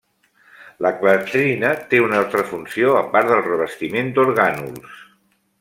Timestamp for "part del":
3.13-3.45